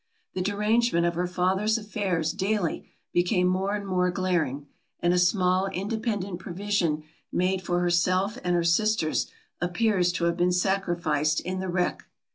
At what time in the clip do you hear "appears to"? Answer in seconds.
9.61-10.23